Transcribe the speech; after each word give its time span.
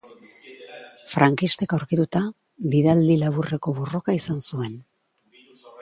Frankistek 1.11 1.75
aurkituta, 1.77 2.23
bidaldi 2.73 3.21
laburreko 3.25 3.75
borroka 3.81 4.19
izan 4.23 4.45
zuen. 4.49 4.85